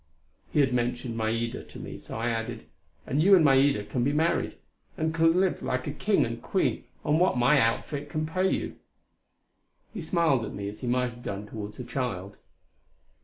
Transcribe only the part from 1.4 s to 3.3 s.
to me, so I added: "And